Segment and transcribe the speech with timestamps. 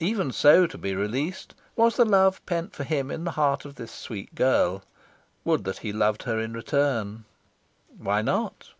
[0.00, 3.76] Even so to be released was the love pent for him in the heart of
[3.76, 4.82] this sweet girl.
[5.44, 7.26] Would that he loved her in return!...
[7.96, 8.70] Why not?